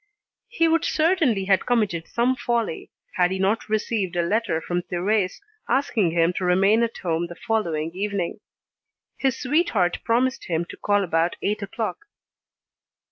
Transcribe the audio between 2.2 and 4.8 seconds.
folly, had he not received a letter